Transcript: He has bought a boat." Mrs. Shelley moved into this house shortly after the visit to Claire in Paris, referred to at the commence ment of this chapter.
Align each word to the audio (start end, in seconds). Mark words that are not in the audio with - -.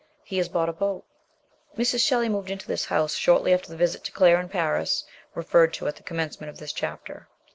He 0.23 0.37
has 0.37 0.49
bought 0.49 0.67
a 0.67 0.73
boat." 0.73 1.05
Mrs. 1.77 2.03
Shelley 2.03 2.27
moved 2.27 2.49
into 2.49 2.65
this 2.65 2.85
house 2.85 3.13
shortly 3.13 3.53
after 3.53 3.69
the 3.69 3.77
visit 3.77 4.03
to 4.05 4.11
Claire 4.11 4.39
in 4.39 4.49
Paris, 4.49 5.03
referred 5.35 5.73
to 5.75 5.87
at 5.87 5.95
the 5.95 6.01
commence 6.01 6.41
ment 6.41 6.49
of 6.49 6.57
this 6.57 6.73
chapter. 6.73 7.27